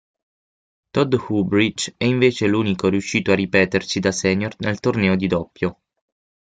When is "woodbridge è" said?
1.29-2.05